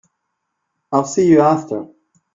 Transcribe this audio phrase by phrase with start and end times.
[0.91, 1.87] I'll see you after.